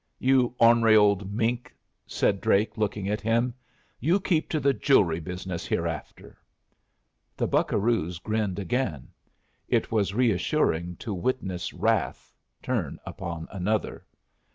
"You 0.17 0.55
ornery 0.57 0.95
old 0.95 1.31
mink!" 1.31 1.75
said 2.07 2.41
Drake, 2.41 2.75
looking 2.75 3.07
at 3.07 3.21
him. 3.21 3.53
"You 3.99 4.19
keep 4.19 4.49
to 4.49 4.59
the 4.59 4.73
jewelry 4.73 5.19
business 5.19 5.67
hereafter." 5.67 6.39
The 7.37 7.45
buccaroos 7.47 8.17
grinned 8.17 8.57
again. 8.57 9.09
It 9.67 9.91
was 9.91 10.15
reassuring 10.15 10.95
to 10.95 11.13
witness 11.13 11.71
wrath 11.71 12.33
turn 12.63 12.99
upon 13.05 13.47
another. 13.51 14.03